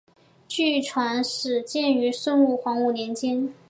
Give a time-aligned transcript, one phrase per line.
[0.47, 3.53] 据传始建于孙吴黄武年间。